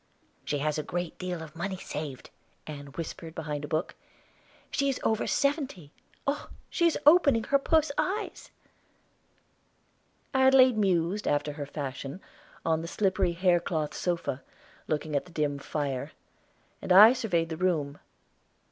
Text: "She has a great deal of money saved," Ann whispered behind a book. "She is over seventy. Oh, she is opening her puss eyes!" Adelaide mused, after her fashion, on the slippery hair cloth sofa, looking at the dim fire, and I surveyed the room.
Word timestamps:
"She 0.45 0.57
has 0.57 0.79
a 0.79 0.81
great 0.81 1.15
deal 1.19 1.43
of 1.43 1.55
money 1.55 1.77
saved," 1.77 2.31
Ann 2.65 2.87
whispered 2.87 3.35
behind 3.35 3.63
a 3.63 3.67
book. 3.67 3.93
"She 4.71 4.89
is 4.89 4.99
over 5.03 5.27
seventy. 5.27 5.91
Oh, 6.25 6.49
she 6.71 6.87
is 6.87 6.97
opening 7.05 7.43
her 7.43 7.59
puss 7.59 7.91
eyes!" 7.99 8.49
Adelaide 10.33 10.75
mused, 10.75 11.27
after 11.27 11.53
her 11.53 11.67
fashion, 11.67 12.19
on 12.65 12.81
the 12.81 12.87
slippery 12.87 13.33
hair 13.33 13.59
cloth 13.59 13.93
sofa, 13.93 14.41
looking 14.87 15.15
at 15.15 15.25
the 15.25 15.31
dim 15.31 15.59
fire, 15.59 16.13
and 16.81 16.91
I 16.91 17.13
surveyed 17.13 17.49
the 17.49 17.55
room. 17.57 17.99